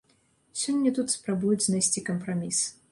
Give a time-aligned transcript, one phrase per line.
[0.61, 2.69] Сёння тут спрабуюць знайсці кампраміс.